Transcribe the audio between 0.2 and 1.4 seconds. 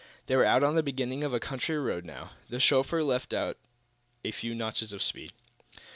They were out on the beginning of a